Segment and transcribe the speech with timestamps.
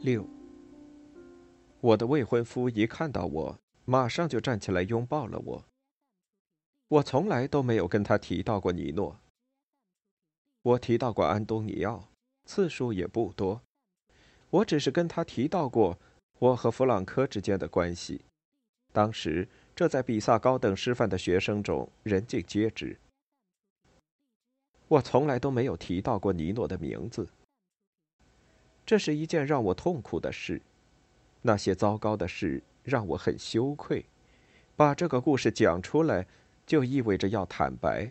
[0.00, 0.24] 六，
[1.80, 5.64] 我的未婚夫一看到我，马上就站起来拥抱了我。
[6.86, 9.18] 我从来都没有跟他提到过尼诺。
[10.62, 12.08] 我提到过安东尼奥，
[12.44, 13.60] 次数也不多。
[14.50, 15.98] 我只是跟他提到过
[16.38, 18.20] 我和弗朗科之间的关系。
[18.92, 22.96] 当时这在比萨高等师范的学生中人尽皆知。
[24.86, 27.28] 我从来都没有提到过尼诺的名字。
[28.88, 30.62] 这是一件让我痛苦的事，
[31.42, 34.06] 那些糟糕的事让我很羞愧。
[34.76, 36.26] 把这个故事讲出来，
[36.64, 38.10] 就意味着要坦白：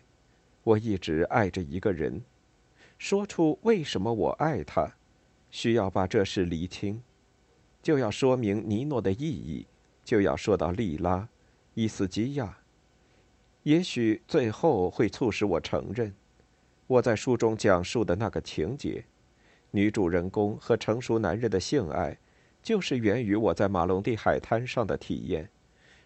[0.62, 2.22] 我一直爱着一个人。
[2.96, 4.94] 说出为什么我爱他，
[5.50, 7.02] 需要把这事厘清，
[7.82, 9.66] 就要说明尼诺的意义，
[10.04, 11.28] 就要说到利拉、
[11.74, 12.56] 伊斯基亚。
[13.64, 16.14] 也许最后会促使我承认，
[16.86, 19.04] 我在书中讲述的那个情节。
[19.70, 22.18] 女主人公和成熟男人的性爱，
[22.62, 25.50] 就是源于我在马龙蒂海滩上的体验，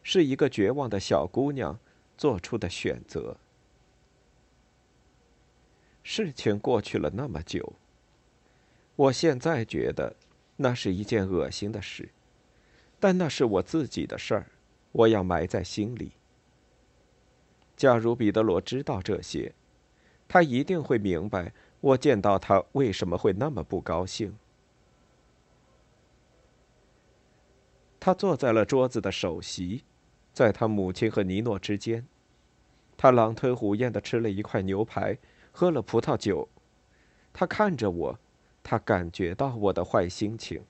[0.03, 1.79] 是一个绝望的小姑娘
[2.19, 3.36] 做出的选择。
[6.03, 7.75] 事情过去了那么久，
[8.97, 10.17] 我现在觉得
[10.57, 12.09] 那是一件恶心的事，
[12.98, 14.47] 但那是我自己的事儿，
[14.91, 16.11] 我要埋在心里。
[17.77, 19.55] 假如彼得罗知道这些，
[20.27, 21.53] 他一定会明白。
[21.83, 24.39] 我见到他为什么会那么不高兴？
[27.98, 29.83] 他坐在了桌子的首席，
[30.33, 32.07] 在他母亲和尼诺之间。
[32.97, 35.19] 他狼吞虎咽的吃了一块牛排，
[35.51, 36.48] 喝了葡萄酒。
[37.33, 38.19] 他看着我，
[38.63, 40.63] 他感觉到我的坏心情，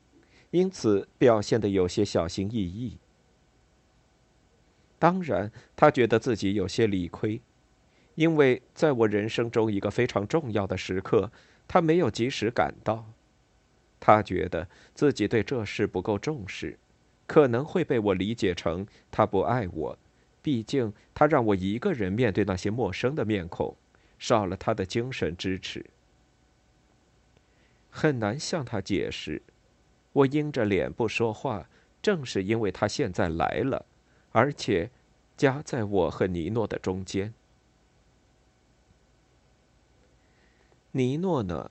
[0.50, 2.96] 因此表现的有些小心翼翼。
[4.98, 7.42] 当然，他觉得自己有些理亏。
[8.14, 11.30] 因为在我人生中一个非常重要的时刻，
[11.66, 13.06] 他没有及时赶到。
[13.98, 16.78] 他觉得自己对这事不够重视，
[17.26, 19.98] 可能会被我理解成他不爱我。
[20.42, 23.76] 毕竟他让我一个人面对那些陌生的面孔，
[24.18, 25.86] 少了他的精神支持。
[27.88, 29.40] 很难向他解释。
[30.12, 31.68] 我阴着脸不说话，
[32.02, 33.86] 正是因为他现在来了，
[34.32, 34.90] 而且
[35.36, 37.32] 夹在我和尼诺的中间。
[40.92, 41.70] 尼诺呢？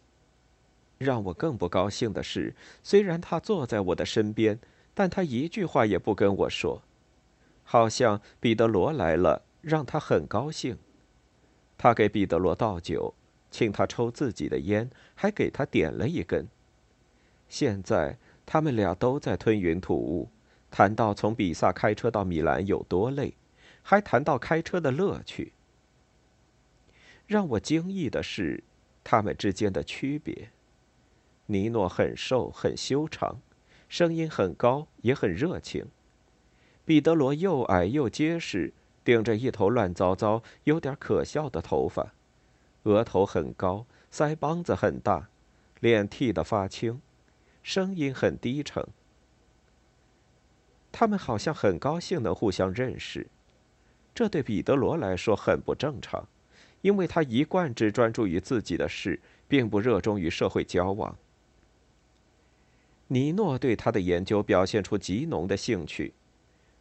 [0.97, 4.59] 让我更不高兴的是，虽然他坐在我的身边，
[4.93, 6.83] 但他一句话也不跟我说，
[7.63, 10.77] 好像彼得罗来了，让他很高兴。
[11.77, 13.15] 他给彼得罗倒酒，
[13.49, 16.47] 请他抽自己的烟，还给他点了一根。
[17.49, 20.29] 现在他们俩都在吞云吐雾，
[20.69, 23.33] 谈到从比萨开车到米兰有多累，
[23.81, 25.53] 还谈到开车的乐趣。
[27.25, 28.63] 让我惊异的是。
[29.03, 30.51] 他们之间的区别：
[31.47, 33.41] 尼诺很瘦，很修长，
[33.89, 35.85] 声音很高，也很热情；
[36.85, 38.73] 彼得罗又矮又结实，
[39.03, 42.13] 顶着一头乱糟糟、有点可笑的头发，
[42.83, 45.29] 额头很高，腮帮子很大，
[45.79, 47.01] 脸剃得发青，
[47.63, 48.87] 声音很低沉。
[50.91, 53.27] 他们好像很高兴能互相认识，
[54.13, 56.27] 这对彼得罗来说很不正常。
[56.81, 61.15] 因为他一贯只专注于自己的事，并不热衷于社会交往。
[63.07, 66.13] 尼诺对他的研究表现出极浓的兴趣，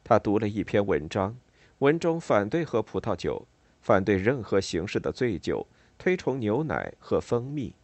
[0.04, 1.36] 他读了一篇文章，
[1.78, 3.46] 文中反对喝葡萄酒，
[3.82, 5.66] 反对任何形式的醉酒，
[5.98, 7.74] 推崇牛奶和蜂蜜。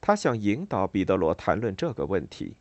[0.00, 2.56] 他想引导彼得罗谈论这个问题。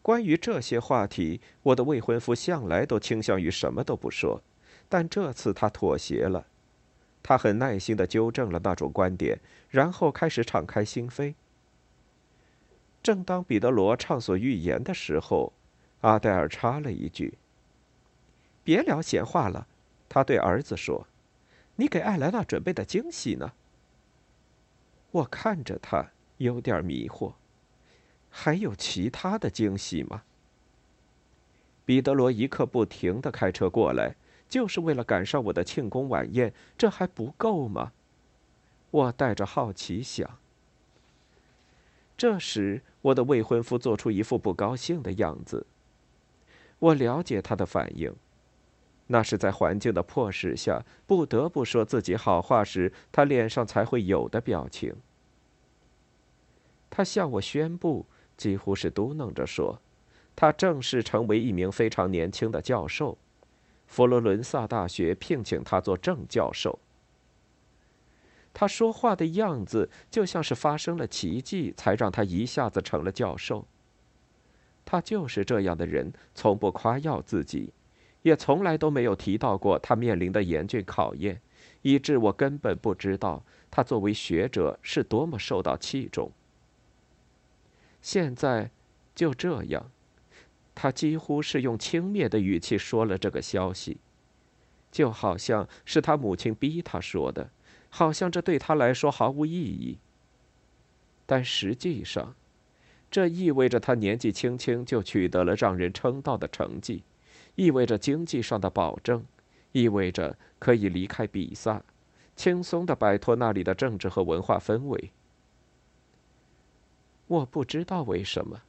[0.00, 4.42] 关于这些话题，我的未婚夫向来都倾向于什么都不说，
[4.88, 6.46] 但这次他妥协了。
[7.24, 9.40] 他很耐心的纠正了那种观点，
[9.70, 11.34] 然后开始敞开心扉。
[13.02, 15.54] 正当彼得罗畅所欲言的时候，
[16.02, 17.38] 阿黛尔插了一句
[18.62, 19.66] ：“别聊闲话了。”
[20.06, 21.06] 他对儿子说
[21.76, 23.52] ：“你给艾莱娜准备的惊喜呢？”
[25.10, 27.32] 我看着他，有点迷惑。
[28.28, 30.24] 还有其他的惊喜吗？
[31.86, 34.14] 彼得罗一刻不停的开车过来，
[34.54, 37.90] 就是为了赶上我的庆功晚宴，这还不够吗？
[38.92, 40.38] 我带着好奇想。
[42.16, 45.66] 这时，我的未婚夫做出一副不高兴的样子。
[46.78, 48.14] 我了解他的反应，
[49.08, 54.94] 那是在环境的迫使下，不得不说自己好话时，他脸上才会有的表情。
[56.88, 58.06] 他向我宣布，
[58.36, 59.80] 几乎是嘟囔着说，
[60.36, 63.18] 他正式成为一名非常年轻的教授，
[63.94, 66.80] 佛罗伦萨大学聘请他做正教授。
[68.52, 73.64] 他说话的样子就像是发生了奇迹，才让他一下子成了教授。
[74.84, 77.72] 他就是这样的人，从不夸耀自己，
[78.22, 81.40] 也从来都没有提到过他面临的严峻考验，
[81.82, 86.32] 以致我根本不知道他作为学者是多么受到器重。
[88.02, 88.72] 现在，
[89.14, 89.88] 就这样，
[90.74, 93.98] 他几乎是用轻蔑的语气说了这个消息，
[94.90, 97.50] 就好像是他母亲逼他说的。
[97.90, 99.98] 好像这对他来说毫无意义，
[101.26, 102.34] 但实际上，
[103.08, 107.04] 这意味着他年纪轻轻就取得了让人称道的成绩，
[107.54, 109.24] 意味着经济上的保证，
[109.70, 111.80] 意味着可以离开比萨，
[112.34, 115.12] 轻松的摆脱那里的政治和文化氛围。
[117.28, 118.60] 我不知道为什么，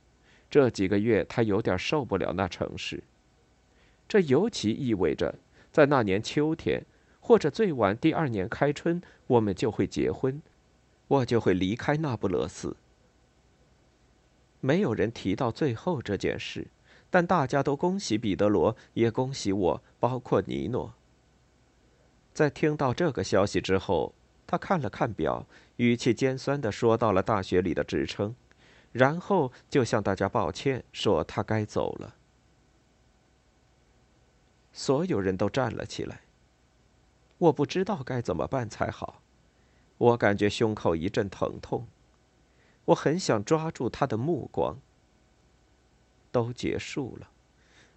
[0.55, 3.03] 这几个月他有点受不了那城市。
[4.07, 5.35] 这尤其意味着，
[5.69, 6.81] 在那年秋天。
[7.19, 10.41] 或者最晚第二年开春，我们就会结婚，
[11.09, 12.77] 我就会离开那不勒斯。
[14.61, 16.67] 没有人提到最后这件事，
[17.09, 20.93] 但大家都恭喜彼得罗，也恭喜我，包括尼诺。
[22.31, 24.13] 在听到这个消息之后，
[24.47, 28.33] 他看了看表，语气尖酸的说到了大学里的职称，
[28.95, 32.15] 然后就向大家抱歉，说他该走了。
[34.71, 36.21] 所有人都站了起来。
[37.37, 39.21] 我不知道该怎么办才好，
[39.97, 41.87] 我感觉胸口一阵疼痛，
[42.85, 44.77] 我很想抓住他的目光。
[46.31, 47.29] 都结束了，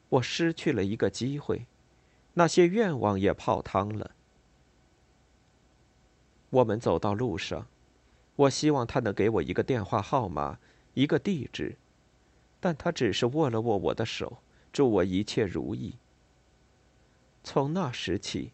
[0.08, 1.66] 我失去了一个机会，
[2.34, 4.10] 那些愿望也泡汤了。
[6.50, 7.68] 我们走到路上，
[8.34, 10.58] 我希望他能给我一个电话号码，
[10.98, 11.76] 一个地址，
[12.58, 14.38] 但他只是握了握我的手，
[14.72, 15.94] 祝我一切如意。
[17.44, 18.50] 从那时起。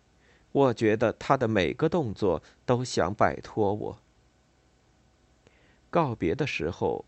[0.52, 3.98] 我觉得他的每个动作都想摆脱我。
[5.90, 7.04] 告别的时候，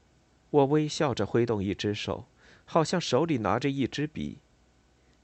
[0.51, 2.25] 我微笑着挥动一只手，
[2.65, 4.39] 好像手里拿着一支笔。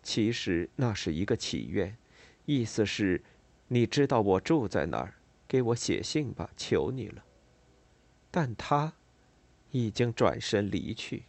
[0.05, 1.97] 其实那是一个祈愿，
[2.45, 3.25] 意思是：
[3.67, 5.15] 你知道我住在哪儿，
[5.49, 7.25] 给我写信吧，求你了。
[8.31, 8.93] 但他
[9.73, 11.25] 已经转身离去。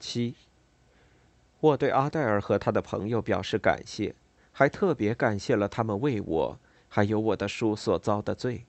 [0.00, 0.34] 七。
[1.58, 4.14] 我对阿黛尔和他的朋友表示感谢，
[4.52, 6.58] 还特别感谢了他们为我
[6.88, 8.64] 还有我的书所遭的罪。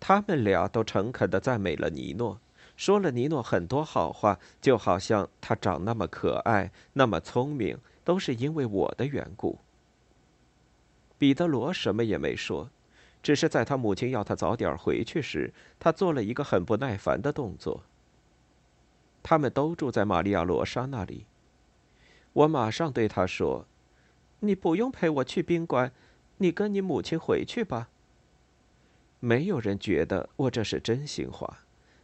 [0.00, 2.40] 他们俩都诚恳地赞美了尼诺，
[2.76, 9.58] 说了尼诺很多好话，就好像他长那么可爱，那么聪明，都是因为我的缘故。
[11.18, 12.70] 彼得罗什么也没说，
[13.22, 17.82] 只是在他母亲要他早点回去时，他做了一个很不耐烦的动作。
[19.22, 21.26] 他们都住在玛利亚罗莎那里。
[22.32, 23.66] 我马上对他说
[24.40, 25.92] ：“你不用陪我去宾馆，
[26.38, 27.90] 你跟你母亲回去吧。”
[29.20, 31.58] 没有人觉得我这是真心话，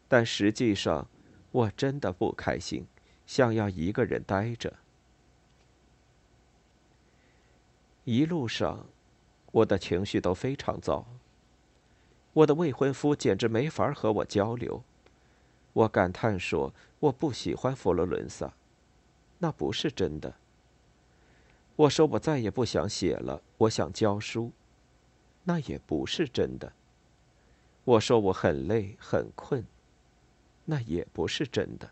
[0.07, 1.09] 但实际上，
[1.51, 2.87] 我真的不开心，
[3.27, 4.75] 想要一个人待着。
[8.05, 8.87] 一路上，
[9.57, 11.07] 我的情绪都非常糟。
[12.35, 14.83] 我的未婚夫简直没法和我交流。
[15.73, 18.53] 我感叹说：“我不喜欢佛罗伦萨。”
[19.39, 20.35] 那不是真的。
[21.75, 24.53] 我说我再也不想写了，我想教书。
[25.45, 26.71] 那也不是真的。
[27.85, 29.65] 我说我很累很困，
[30.67, 31.91] 那也不是真的。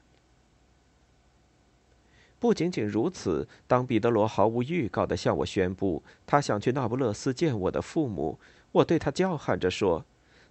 [2.44, 8.38] 不仅仅如此，当彼得罗毫无预告的向我宣布他想去那不勒斯见我的父母，
[8.70, 10.04] 我对他叫喊着说：“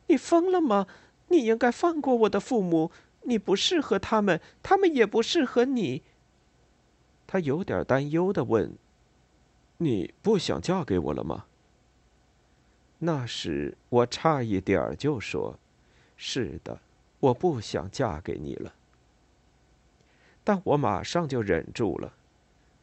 [0.09, 0.88] 你疯了吗？
[1.27, 2.89] 你应该放过我的父母，
[3.25, 6.01] 你不适合他们，他们也不适合你。”
[7.27, 8.73] 他有点担忧的问
[9.77, 11.45] ：“你不想嫁给我了吗？”
[12.97, 15.59] 那时我差一点就说
[16.17, 16.79] ：“是的，
[17.19, 18.73] 我不想嫁给你了。”
[20.43, 22.13] 但我马上就忍住了。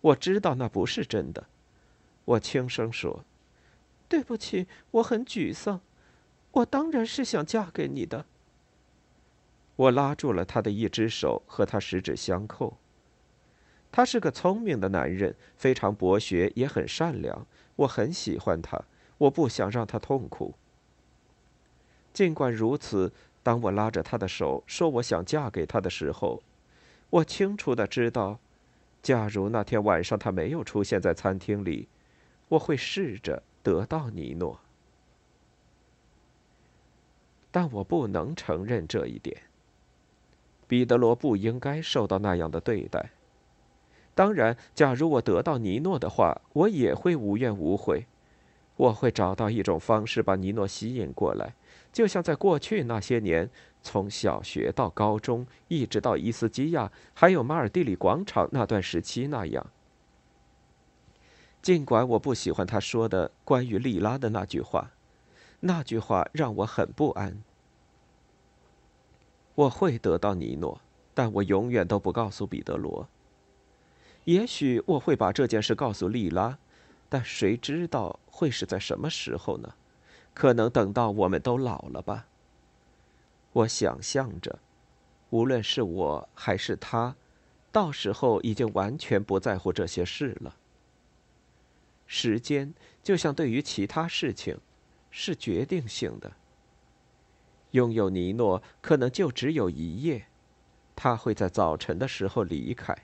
[0.00, 1.46] 我知道那不是真的。
[2.24, 3.24] 我轻声说
[4.08, 5.80] ：“对不起，我很沮丧。
[6.52, 8.24] 我当然是想嫁给你的。
[9.76, 12.76] 我拉住了他的一只手，和他十指相扣。
[13.92, 17.46] 他是个聪明的男人，非常博学，也很善良。
[17.76, 18.82] 我很喜欢他，
[19.18, 20.54] 我不想让他痛苦。
[22.12, 23.12] 尽管如此，
[23.42, 26.42] 当我拉着他的手说我想嫁给他的时候，
[27.10, 28.38] 我清楚的知道，
[29.02, 31.88] 假如那天晚上他没有出现在餐厅里，
[32.48, 34.60] 我会试着得到尼诺。
[37.50, 39.36] 但我不能承认这一点。
[40.68, 43.10] 彼得罗不应该受到那样的对待。
[44.14, 48.06] 当然，假如我得到尼诺的话，我也会无怨无悔。
[48.76, 51.54] 我会找到一种方式把尼诺吸引过来，
[51.92, 53.50] 就像在过去那些年，
[53.82, 59.66] 从小学到高中，一直到伊斯基亚，还有马尔蒂里广场那段时期那样。
[61.62, 64.92] 尽管我不喜欢他说的关于莉拉的那句话，
[65.60, 67.42] 那句话让我很不安。
[69.54, 70.80] 我会得到尼诺，
[71.12, 73.06] 但我永远都不告诉彼得罗。
[74.24, 76.58] 也许我会把这件事告诉莉拉，
[77.08, 79.74] 但谁知道会是在什么时候呢？
[80.32, 82.26] 可能等到我们都老了吧。
[83.52, 84.58] 我想象着，
[85.30, 87.16] 无论是我还是他，
[87.72, 90.56] 到时候已经完全不在乎这些事了。
[92.06, 94.58] 时间就像对于其他事情，
[95.10, 96.32] 是决定性的。
[97.72, 100.26] 拥有尼诺可能就只有一夜，
[100.96, 102.96] 他会在早晨的时候离开。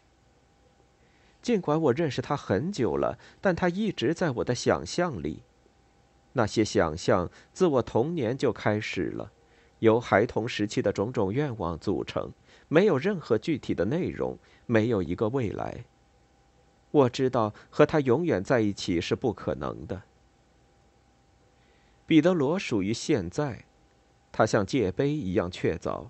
[1.40, 5.42] 尽管我认识他很久了，但他一直在我的想象里。
[6.32, 9.30] 那些想象自我童年就开始了，
[9.80, 12.33] 由孩童时期的种种愿望组成，
[12.68, 15.85] 没有任何具体的内容，没有一个未来。
[16.90, 20.02] 我知道和他永远在一起是不可能的。
[22.06, 23.64] 彼得罗属于现在。
[24.33, 26.09] 他像界碑一样确凿，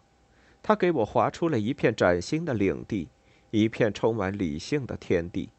[0.60, 3.08] 他给我划出了一片崭新的领地，
[3.52, 5.50] 一片充满理性的天地。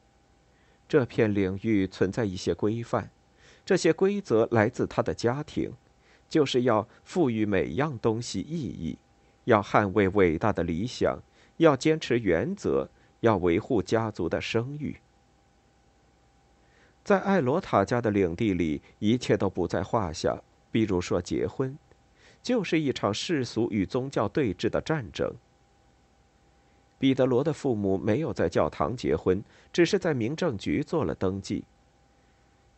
[0.85, 3.09] 这片领域存在一些规范，
[3.65, 5.71] 这些规则来自他的家庭，
[6.29, 8.97] 就是要赋予每样东西意义，
[9.45, 11.19] 要捍卫伟大的理想，
[11.57, 12.89] 要坚持原则，
[13.21, 14.97] 要维护家族的声誉。
[17.03, 20.41] 在艾罗塔家的领地里，一切都不在话下，
[20.71, 21.77] 比如说结婚。
[22.43, 25.33] 就是一场世俗与宗教对峙的战争。
[26.97, 29.43] 彼得罗的父母没有在教堂结婚，
[29.73, 31.65] 只是在民政局做了登记。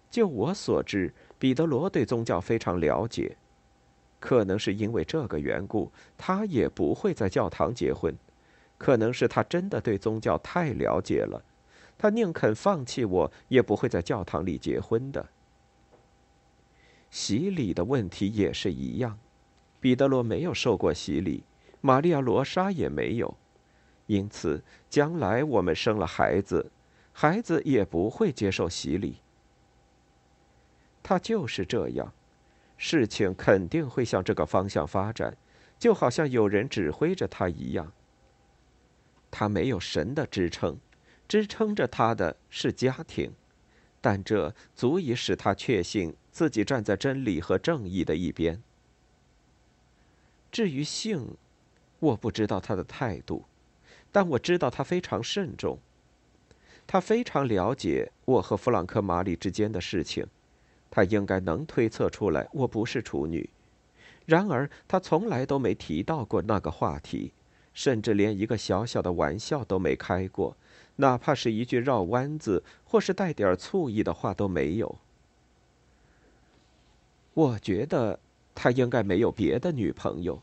[0.09, 3.35] 就我所知，彼得罗对宗教非常了解，
[4.19, 8.13] 可能是因为这个缘故，他也不会在教堂结婚。
[8.77, 11.43] 可能是他真的对宗教太了解了，
[11.97, 15.25] 他宁肯放弃我，也不会在教堂里结婚的。
[17.09, 19.17] 洗礼的问题也是一样。
[19.81, 21.43] 彼得罗没有受过洗礼，
[21.81, 23.35] 玛利亚罗莎也没有，
[24.07, 26.69] 因此将来我们生了孩子，
[27.13, 29.15] 孩子也不会接受洗礼。
[31.09, 32.13] 他就是这样，
[32.77, 35.35] 事情肯定会向这个方向发展，
[35.79, 37.91] 就好像有人指挥着他一样。
[39.31, 40.77] 他没有神的支撑，
[41.27, 43.33] 支撑着他的是家庭，
[43.99, 48.61] 但这足以使他确信自己站在真理和正义的一边。
[50.51, 51.35] 至于性，
[51.97, 53.45] 我不知道他的态度，
[54.11, 55.79] 但我知道他非常慎重。
[56.85, 60.27] 他非常了解我和弗朗克·马里之间的事情，
[60.89, 63.49] 他应该能推测出来我不是处女。
[64.25, 67.31] 然而，他从来都没提到过那个话题，
[67.73, 70.55] 甚至连一个小小的玩笑都没开过，
[70.97, 74.97] 哪怕是一句绕弯子或是带点醋意的话都没有。
[77.33, 78.19] 我觉得。
[78.61, 80.41] 他应该没有别的女朋友，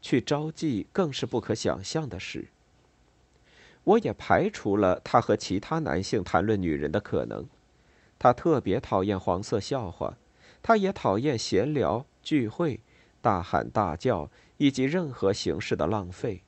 [0.00, 2.48] 去招妓更是不可想象的事。
[3.84, 7.46] 我也排除了他和其他男性谈论女人的可能。
[8.20, 10.18] 他特别讨厌黄色笑话，
[10.62, 12.78] 他也讨厌闲聊、聚会、
[13.22, 16.42] 大喊大叫以及任何形式的浪费。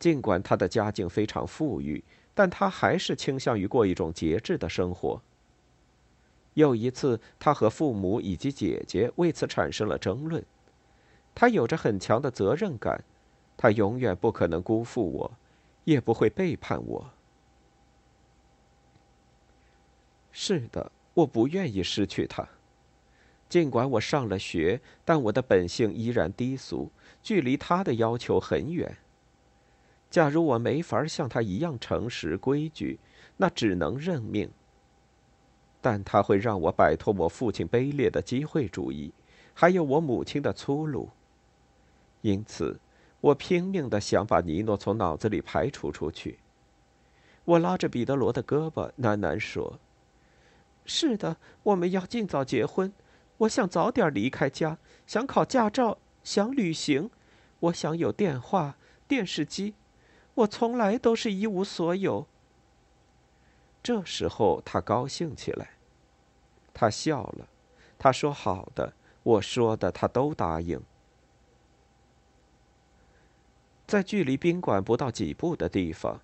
[0.00, 2.02] 尽管他的家境非常富裕，
[2.34, 5.22] 但他还是倾向于过一种节制的生活。
[6.54, 10.44] 有一次，他和父母以及姐姐为此产生了争论。
[11.32, 13.04] 他有着很强的责任感，
[13.56, 15.32] 他永远不可能辜负我，
[15.84, 17.10] 也不会背叛我。
[20.36, 22.46] 是的，我不愿意失去他。
[23.48, 26.90] 尽管我上了学，但我的本性依然低俗，
[27.22, 28.96] 距离他的要求很远。
[30.10, 32.98] 假如我没法像他一样诚实规矩，
[33.36, 34.50] 那只能认命。
[35.80, 39.12] 但他会让我摆脱我父亲卑劣的机会主义，
[39.54, 41.10] 还有我母亲的粗鲁。
[42.22, 42.80] 因此，
[43.20, 46.38] 我拼命的想把尼诺从脑子里排除出去。
[47.44, 49.78] 我拉着彼得罗的胳膊，喃喃说
[50.86, 52.92] ：“是的，我们要尽早结婚。
[53.38, 57.10] 我想早点离开家，想考驾照，想旅行。
[57.60, 58.76] 我想有电话、
[59.08, 59.74] 电视机。
[60.34, 62.26] 我从来都是一无所有。”
[63.82, 65.70] 这时候，他高兴起来，
[66.72, 67.48] 他笑了，
[67.98, 70.80] 他说：“好的，我说的他都答应。”
[73.86, 76.20] 在距离宾馆不到几步的地方。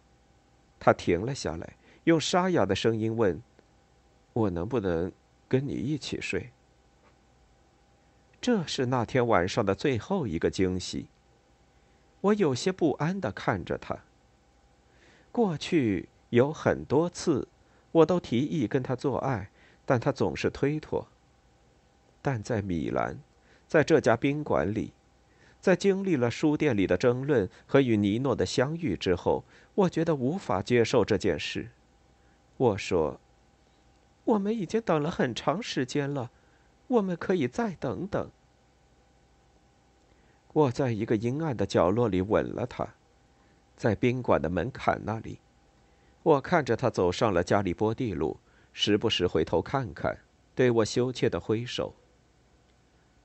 [0.79, 3.43] 他停了下来，用沙哑的声音问
[4.33, 5.13] ：“我能不能
[5.49, 6.51] 跟你一起睡？”
[8.41, 11.07] 这是那天晚上的最后一个惊喜。
[12.23, 13.99] 我有些不安的看着他。
[15.33, 17.49] 过去有很多次，
[17.93, 19.51] 我都提议跟他做爱，
[19.85, 21.07] 但他总是推脱。
[22.23, 23.19] 但在米兰，
[23.67, 24.93] 在这家宾馆里。
[25.61, 29.45] 在经历了书店里的争论和与尼诺的相遇之后，
[29.75, 31.69] 我觉得无法接受这件事。
[32.57, 33.21] 我说
[34.31, 36.31] ：“我们已经等了很长时间了，
[36.89, 38.31] 我们可以再等等。”
[40.53, 42.95] 我在一个阴暗的角落里吻了他，
[43.77, 45.39] 在宾馆的门槛那里，
[46.23, 48.39] 我看着他走上了加利波第路，
[48.73, 50.19] 时不时回头看看，
[50.55, 51.95] 对我羞怯的挥手。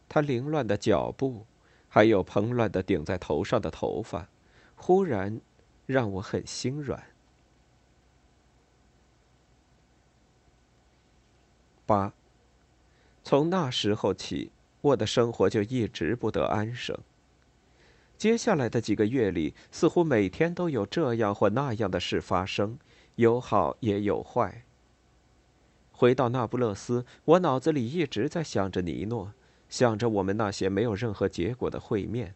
[0.08, 1.46] 他凌乱的脚步。
[1.88, 4.28] 还有蓬乱的顶在头上的头发，
[4.76, 5.40] 忽然
[5.86, 7.02] 让我很心软。
[11.86, 12.14] 八，
[13.24, 14.52] 从那时候起，
[14.82, 16.98] 我的生活就一直不得安生。
[18.18, 22.78] 接下来的几个月里，似乎每天都有这样或那样的事发生，
[23.16, 24.64] 有好也有坏。
[25.92, 29.34] 回到那不勒斯，我脑子里一直在想着尼诺。
[29.68, 32.36] 想着我们那些没有任何结果的会面，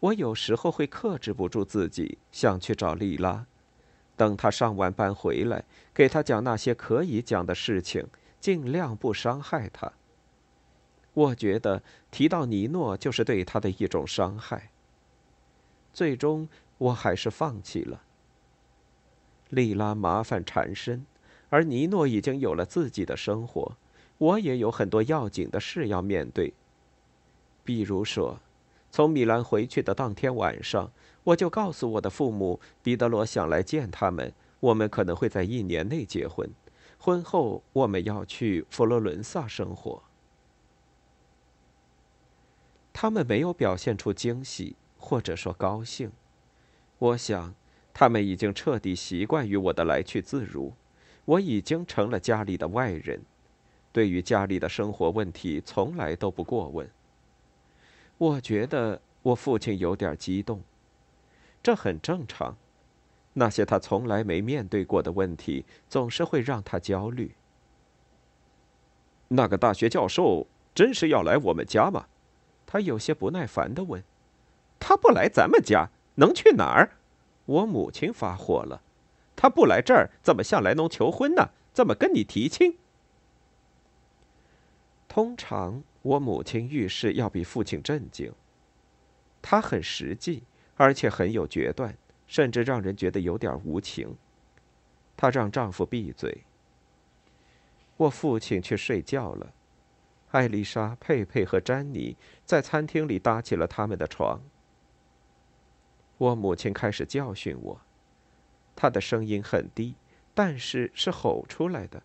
[0.00, 3.46] 我有时候会克制不住自己，想去找莉拉，
[4.16, 5.64] 等她上完班回来，
[5.94, 8.04] 给她讲那些可以讲的事情，
[8.40, 9.92] 尽量不伤害他。
[11.12, 14.70] 我觉得提到尼诺就是对他的一种伤害。
[15.92, 16.48] 最终，
[16.78, 18.02] 我还是放弃了。
[19.48, 21.04] 丽拉麻烦缠身，
[21.48, 23.76] 而尼诺已经有了自己的生活。
[24.18, 26.52] 我也有很多要紧的事要面对。
[27.64, 28.38] 比如说，
[28.90, 30.92] 从米兰回去的当天晚上，
[31.24, 36.48] 我就告诉我的父母，彼得罗想来见他们，我们可能会在一年内结婚，
[37.02, 40.02] 婚后我们要去佛罗伦萨生活。
[42.92, 46.12] 他们没有表现出惊喜或者说高兴，
[46.98, 47.54] 我想，
[47.94, 50.74] 他们已经彻底习惯于我的来去自如，
[51.24, 53.22] 我已经成了家里的外人。
[53.92, 56.88] 对于家里的生活问题，从来都不过问。
[58.18, 60.62] 我觉得我父亲有点激动，
[61.62, 62.54] 这很正常。
[63.34, 67.34] 那些他从来没面对过的问题，总是会让他焦虑。
[69.28, 72.06] 那个大学教授真是要来我们家吗？
[72.66, 74.02] 他有些不耐烦的问。
[74.78, 76.96] 他不来咱们家，能去哪儿？
[77.44, 78.82] 我母亲发火了。
[79.36, 81.50] 他不来这儿，怎么向来农求婚呢？
[81.72, 82.76] 怎么跟你提亲？
[85.08, 88.32] 通常，我母亲遇事要比父亲镇静。
[89.42, 90.42] 她很实际，
[90.76, 91.96] 而且很有决断，
[92.30, 94.16] 甚至让人觉得有点无情。
[95.16, 96.44] 她让丈夫闭嘴。
[97.96, 99.52] 我父亲去睡觉了，
[100.30, 104.40] 艾丽莎、佩佩和詹妮在餐厅里搭起了他们的床。
[106.18, 107.80] 我母亲开始教训我，
[108.76, 109.96] 她的声音很低，
[110.32, 112.00] 但是是吼出来的。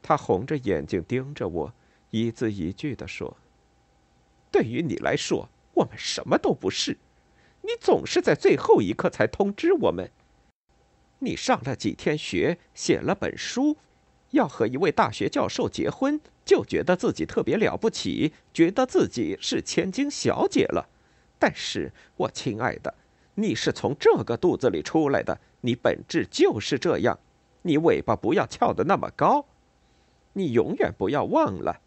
[0.00, 1.72] 她红着眼睛盯着我。
[2.10, 3.36] 一字一句地说
[4.50, 6.96] ：“对于你来说，我们什么都不是。
[7.62, 10.10] 你总是在最后一刻才通知我们。
[11.18, 13.76] 你上了几天学，写了本书，
[14.30, 20.88] 要和一位大学教授结婚，就觉得自己特别了不起，觉得自己是千金小姐了。
[21.38, 22.94] 但是，我亲爱的，
[23.34, 27.18] 你是从这个肚子里出来的，你本质就是这样。
[27.62, 29.44] 你尾巴不要翘得那么高。
[30.32, 31.80] 你永远不要忘了。”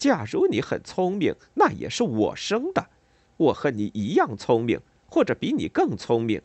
[0.00, 2.88] 假如你很聪明，那也是我生的。
[3.36, 6.40] 我和你一样聪明，或者比你更聪明。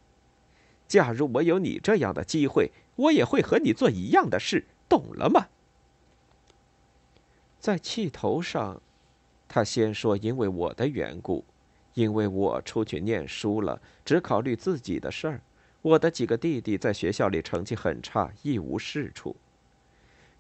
[0.88, 5.48] 假如我有你这样的机会，我也会和你做一样的事，懂了吗？
[7.60, 8.82] 在气头上，
[9.48, 11.44] 他先说：“因为我的缘故，
[11.96, 15.42] 因为我出去念书了，只考虑自己的事儿。
[15.82, 19.36] 我的几个弟弟在学校里成绩很差，一无是处。”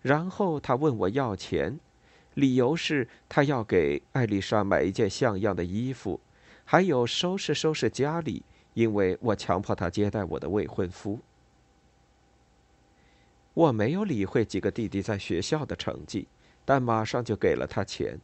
[0.03, 1.79] 然后他问我要钱，
[2.35, 6.19] 理由是他要给艾丽莎买一件像样的衣服，
[6.65, 11.19] 还有收拾收拾家里，因为我强迫他接待我的未婚夫。
[13.53, 16.27] 我没有理会几个弟弟在学校的成绩，
[16.65, 18.19] 但马上就给了他钱，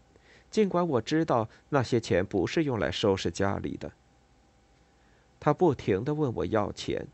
[0.50, 3.90] 尽管我知道那些钱不是用来收拾家里的。
[5.40, 7.08] 他不停的问我要钱，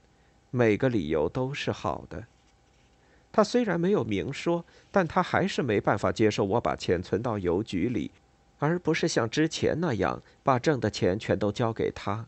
[0.50, 2.26] 每个理由都是好的。
[3.32, 8.10] 他虽然没有明说，但他还是没办法接受我把钱存到邮局里，
[8.60, 12.28] 而不是像之前那样把挣的钱全都交给他。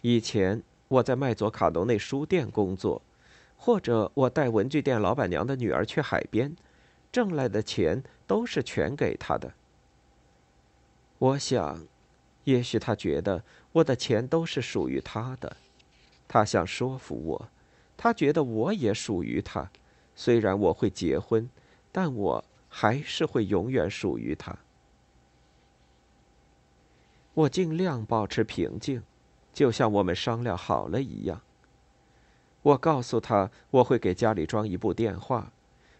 [0.00, 3.02] 以前我在麦佐卡农内书店工作。
[3.64, 6.56] 或者我带文具店老板娘的女儿去海边，
[7.12, 9.54] 挣来的钱都是全给他的。
[11.18, 11.86] 我想，
[12.42, 15.56] 也许他觉得我的钱都是属于他的，
[16.26, 17.48] 他想说服我，
[17.96, 19.70] 他觉得我也属于他。
[20.16, 21.48] 虽然我会结婚，
[21.92, 24.58] 但我还是会永远属于他。
[27.34, 29.02] 我尽量保持平静，
[29.52, 31.40] 就像我们商量好了一样。
[32.62, 35.52] 我告诉他，我会给家里装一部电话，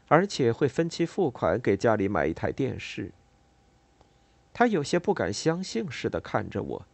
[0.08, 3.12] 而且会分期付款给家里买一台电视。
[4.52, 6.86] 他有些不敢相信似的看着我，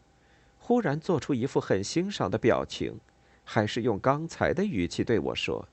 [0.60, 3.00] 忽然做出一副很欣赏的表情，
[3.44, 5.68] 还是用刚才的语气对我说：“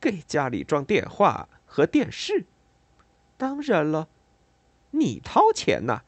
[0.00, 2.46] 给家里装电话和电视，
[3.36, 4.08] 当然了，
[4.92, 6.02] 你掏钱呐。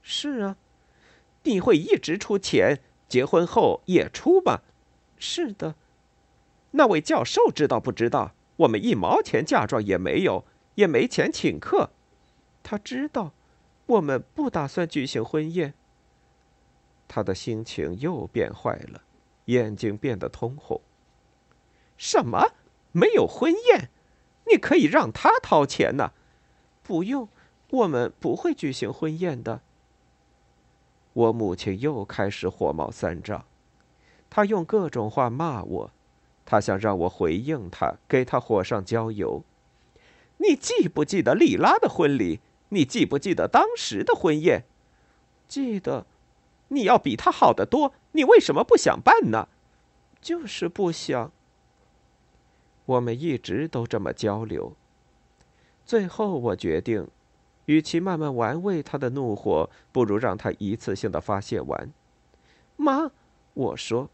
[0.00, 0.56] 是啊，
[1.44, 4.60] 你会一直出钱，结婚后也出吗？
[5.16, 5.76] 是的。”
[6.72, 8.34] 那位教授知道不知道？
[8.56, 11.90] 我们一毛钱嫁妆也没有，也没钱请客。
[12.62, 13.32] 他知道，
[13.86, 15.74] 我们不打算举行婚宴。
[17.06, 19.02] 他的心情又变坏了，
[19.46, 20.80] 眼睛变得通红。
[21.96, 22.52] 什么？
[22.92, 23.90] 没有婚宴？
[24.50, 26.12] 你可以让他掏钱呢。
[26.82, 27.28] 不用，
[27.70, 29.62] 我们不会举行婚宴的。
[31.14, 33.44] 我母亲又开始火冒三丈，
[34.28, 35.90] 她用各种话骂我。
[36.44, 39.42] 她想让我回应她，给她火上浇油。
[40.38, 42.40] 你记不记得莉拉的婚礼？
[42.70, 44.64] 你记不记得当时的婚宴？
[45.48, 46.06] 记得。
[46.68, 49.48] 你要比她好得多，你为什么不想办呢？
[50.20, 51.30] 就是不想。
[52.86, 54.74] 我们一直都这么交流。
[55.86, 57.06] 最后，我决定，
[57.66, 61.92] 与其慢慢玩味他的怒火，不如让他一次性的发泄完。
[62.76, 63.10] 妈，
[63.54, 64.10] 我说。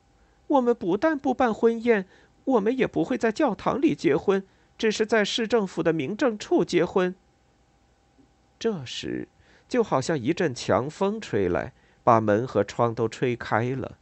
[0.49, 2.07] 我们不但不办婚宴，
[2.43, 4.45] 我们也不会在教堂里结婚，
[4.77, 7.15] 只是在市政府的民政处结婚。
[8.59, 9.29] 这时，
[9.69, 13.97] 就好像一阵强风吹来，把门和窗都吹开了。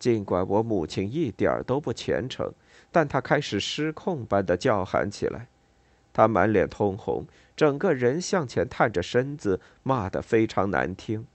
[0.00, 2.52] 尽管我母亲一点都不虔诚，
[2.90, 5.46] 但她开始失控般的叫喊起来。
[6.12, 7.24] 她满脸通红，
[7.60, 11.26] 整个人向前探着身子，骂得非常难听。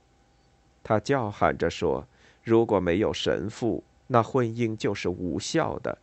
[0.84, 2.08] 他叫喊着说
[2.44, 6.00] ：“如果没有神父。”那婚姻就是无效的，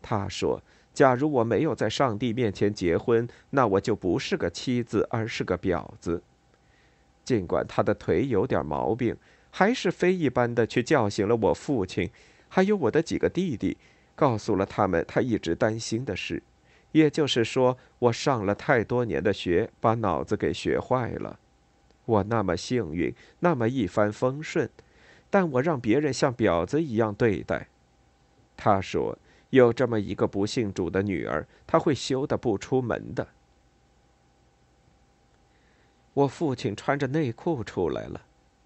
[0.00, 0.62] 他说
[0.94, 6.22] ：“假如我没有在上帝面前结婚，那我就不是个妻子，而是个婊子。”
[7.22, 9.14] 尽管他的腿有点毛病，
[9.50, 12.08] 还是非一般的去叫醒了我父亲，
[12.48, 13.76] 还有我的几个弟弟，
[14.16, 16.42] 告诉了他们他一直担心的事，
[16.98, 21.38] 也就是说，我上了太多年的学，把脑子给学坏了。
[22.04, 24.68] 我那么幸运，那么一帆风顺。
[25.30, 27.68] 但我让别人像婊子一样对待。
[28.56, 29.16] 他说
[29.50, 33.28] ：“有这么一个不信主的女儿，他会羞得不出门的。”
[36.14, 38.22] 我父亲穿着内裤出来了，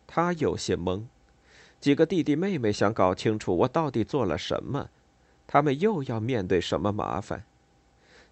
[0.07, 1.05] 他有些懵。
[1.81, 4.89] 几个弟弟妹妹想搞清楚我到底做了什么，
[5.49, 7.45] 他们又要面对什么麻烦？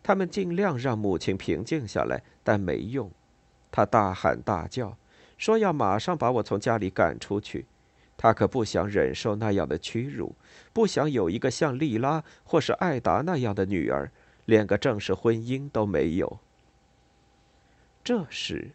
[0.02, 3.10] 他们尽量让母亲平静下来，但没用。
[3.70, 4.96] 他大喊大叫，
[5.38, 7.66] 说要马上把我从家里赶出去。
[8.16, 10.34] 他可不想忍受那样的屈辱，
[10.72, 14.10] 不想有一个像莉拉或是艾达那样的女儿，
[14.44, 16.38] 连个正式婚姻都没有。
[18.04, 18.72] 这时，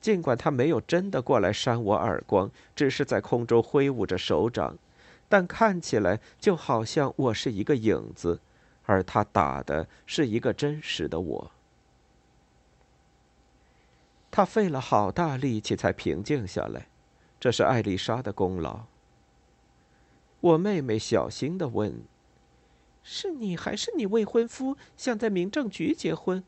[0.00, 4.76] 尽管他没有真的过来扇我耳光，只是在空中挥舞着手掌，
[5.28, 8.40] 但看起来就好像我是一个影子，
[8.88, 11.50] 而他打的是一个真实的我。
[14.30, 16.88] 他费了好大力气才平静下来。
[17.38, 18.86] 这是艾丽莎的功劳。
[20.40, 22.02] 我妹妹小心的问
[23.04, 26.42] ：“是你还是你未婚夫想在民政局结婚？”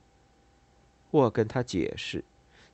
[1.12, 2.24] 我跟他解释，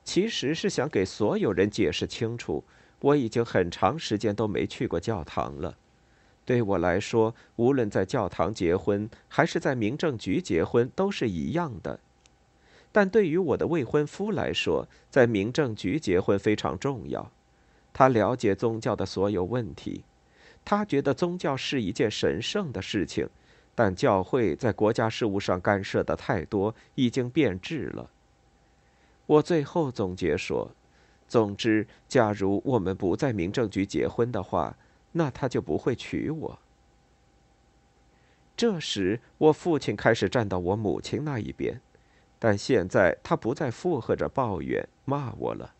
[0.05, 2.63] 其实是想给所有人解释清楚，
[3.01, 5.77] 我已经很长时间都没去过教堂了。
[6.47, 11.99] 对我来说，无论在教堂结婚还是在民政局结婚都是一样的。
[12.93, 17.29] 但对于我的未婚夫来说，在民政局结婚非常重要。
[17.91, 20.05] 他了解宗教的所有问题，
[20.63, 23.27] 他觉得宗教是一件神圣的事情，
[23.75, 28.09] 但教会在国家事务上干涉的太多，已经变质了。
[29.25, 30.71] 我最后总结说
[31.27, 34.77] ：“总之，假如我们不在民政局结婚的话，
[35.17, 36.59] 那他就不会娶我。”
[38.55, 41.81] 这时，我父亲开始站到我母亲那一边，
[42.39, 45.75] 但现在他不再附和着抱怨、骂我了。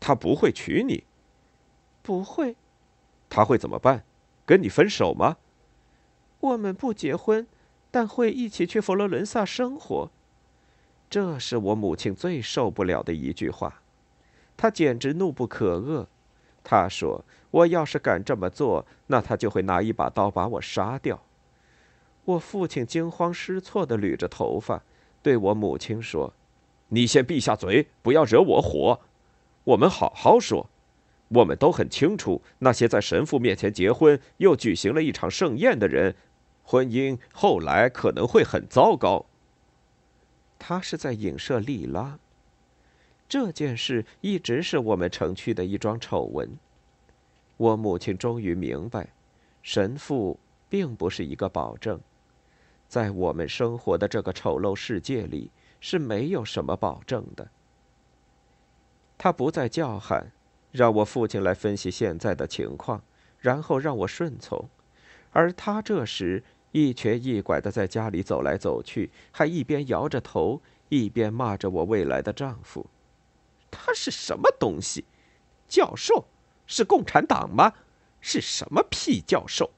[0.00, 1.04] 他不会娶你，
[2.02, 2.56] 不会。
[3.28, 4.04] 他会怎么办？
[4.46, 5.36] 跟你分手吗？
[6.40, 7.46] 我们不结婚，
[7.90, 10.10] 但会一起去佛罗伦萨生活。
[11.08, 13.82] 这是我母亲最受不了的一句话，
[14.56, 16.06] 她简直怒不可遏。
[16.64, 21.22] 他说：“我要是敢这么做，那他就会拿一把刀把我杀掉。”
[22.24, 24.82] 我父亲惊慌失措地捋着头发，
[25.22, 26.32] 对我母亲说
[26.88, 29.00] ：“你先闭下嘴，不要惹我火。
[29.64, 30.68] 我们好好说。
[31.28, 36.14] 我们都很清楚，那些在神父面前结婚又举行了一场盛宴的人，
[36.62, 39.26] 婚姻后来可能会很糟糕。”
[40.60, 42.18] 他是在影射莉拉。
[43.32, 46.50] 这件事一直是我们城区的一桩丑闻。
[47.56, 49.08] 我母亲终于明白，
[49.62, 51.98] 神父并不是一个保证，
[52.88, 57.48] 在我们生活的这个丑陋世界里是没有什么保证的。
[59.16, 60.30] 他不再叫喊，
[60.70, 63.02] 让我父亲来分析现在的情况，
[63.38, 64.68] 然后让我顺从，
[65.30, 66.44] 而他这时。
[66.72, 72.86] 一瘸一拐的在家里走来走去，还一边摇着头，一边骂着我未来的丈夫。
[73.72, 75.04] 他是什么东西？
[75.66, 76.26] 教授？
[76.66, 77.72] 是共产党吗？
[78.20, 79.70] 是什么屁教授？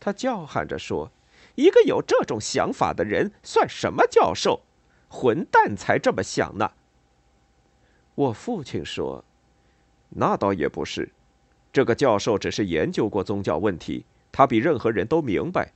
[0.00, 1.12] 他叫喊着说
[1.54, 4.62] ：“一个有这种想法的人算什么教授？
[5.08, 6.72] 混蛋才这么想呢。”
[8.16, 9.24] 我父亲说
[10.10, 11.12] ：“那倒也不是，
[11.72, 15.72] 这个教授只是研究过宗教问题，他比任何人都明白。”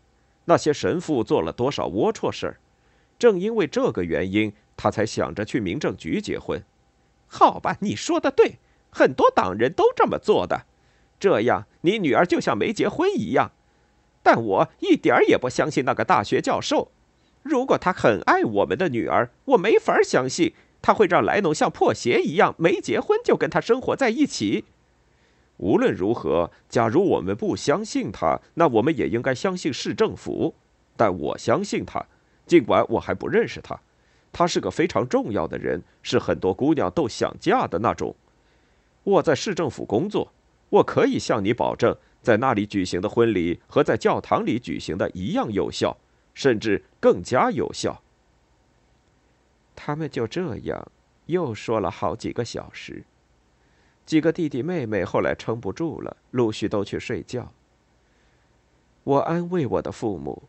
[0.47, 2.61] 那些神父做了多少龌龊事儿？
[3.17, 6.61] 正因为这个原因，他才想着去民政局结婚。
[7.35, 8.59] 好吧，你说的对，
[8.91, 10.67] 很多党人都这么做的。
[11.19, 13.53] 这样，你女儿就像没结婚一样。
[14.23, 16.93] 但我一点儿也不相信那个大学教授。
[17.43, 24.67] 如果他很爱我们的女儿，我没法相信他会让莱农像破鞋一样没结婚就跟他生活在一起。
[25.57, 30.55] 无论如何，假如我们不相信他，那我们也应该相信市政府。
[30.99, 32.05] 但我相信他，
[32.47, 33.81] 尽管我还不认识他。
[34.33, 38.17] 他是个非常重要的人，是很多姑娘都想嫁的那种。
[39.05, 40.33] 我在市政府工作，
[40.71, 45.97] 我可以向你保证，在那里举行的婚礼和在教堂里举行的一样有效，
[46.33, 48.03] 甚至更加有效。
[49.77, 50.91] 他们就这样
[51.27, 53.05] 又说了好几个小时。
[54.07, 57.53] 几个弟弟妹妹后来撑不住了，陆续都去睡觉。
[59.05, 60.45] 我安慰我的父母，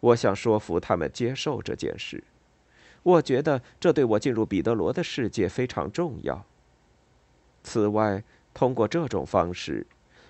[0.00, 2.24] 我想说服他们接受这件事。
[3.04, 6.44] 我觉得这对我进入彼得罗的世界非常重要。
[7.62, 9.86] 此外，通过这种方式，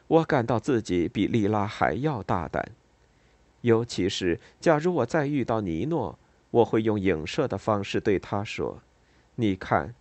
[0.07, 2.71] 我感到自己比莉拉还要大胆。
[3.63, 6.19] 尤其是假如我再遇到尼诺，
[6.51, 8.83] 我会用影射的方式对他说
[9.37, 9.95] ：“你看。”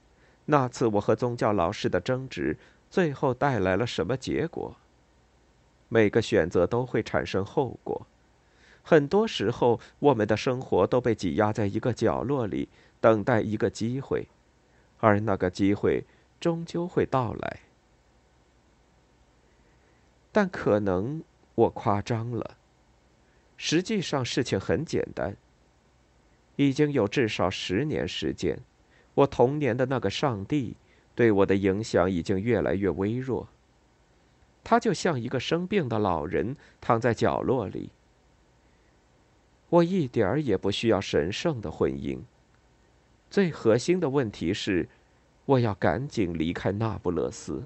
[0.46, 2.58] 那次我和宗教老师的争执，
[2.90, 4.76] 最后带来了什么结果？
[5.88, 8.06] 每个选择都会产生后果。
[8.84, 12.68] 很多时候，我们的生活都被挤压在一个角落里，
[13.00, 14.28] 等待一个机会，
[15.00, 16.04] 而那个机会
[16.40, 17.60] 终究会到来。
[20.34, 21.24] 但可能
[21.56, 22.58] 我夸张了。
[23.56, 25.36] 实际上，事情很简单。
[26.58, 28.60] 已经有至少十年时间。
[29.16, 30.76] 我童年的那个上帝
[31.16, 33.48] 对我的影响已经越来越微弱。
[34.64, 37.90] 他就像一个生病的老人躺在角落里。
[39.74, 42.20] 我一点儿也不需要神圣的婚姻。
[43.28, 44.88] 最核心的问题是，
[45.46, 47.64] 我要赶紧离开那不勒斯。